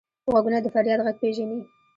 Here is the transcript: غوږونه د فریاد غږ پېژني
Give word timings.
غوږونه 0.31 0.57
د 0.61 0.67
فریاد 0.75 0.99
غږ 1.05 1.15
پېژني 1.21 1.59